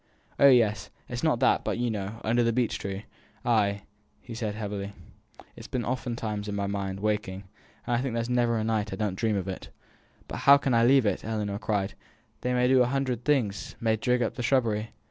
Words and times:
"Oh, 0.39 0.49
yes, 0.49 0.89
it 1.07 1.13
is 1.13 1.23
not 1.23 1.39
that; 1.41 1.63
but 1.63 1.77
you 1.77 1.91
know, 1.91 2.19
under 2.23 2.41
the 2.41 2.51
beech 2.51 2.79
tree" 2.79 3.05
"Ay!" 3.45 3.83
said 4.33 4.53
he, 4.55 4.59
heavily. 4.59 4.93
"It's 5.55 5.67
been 5.67 5.85
oftentimes 5.85 6.49
on 6.49 6.55
my 6.55 6.65
mind, 6.65 6.99
waking, 7.01 7.43
and 7.85 7.95
I 7.95 8.01
think 8.01 8.15
there's 8.15 8.27
ne'er 8.27 8.57
a 8.57 8.63
night 8.63 8.91
as 8.93 8.93
I 8.93 8.95
don't 8.95 9.13
dream 9.13 9.35
of 9.35 9.47
it." 9.47 9.69
"But 10.27 10.37
how 10.37 10.57
can 10.57 10.73
I 10.73 10.85
leave 10.85 11.05
it!" 11.05 11.23
Ellinor 11.23 11.59
cried. 11.59 11.93
"They 12.41 12.51
may 12.51 12.67
do 12.67 12.81
a 12.81 12.87
hundred 12.87 13.23
things 13.23 13.75
may 13.79 13.95
dig 13.95 14.23
up 14.23 14.33
the 14.33 14.41
shrubbery. 14.41 14.89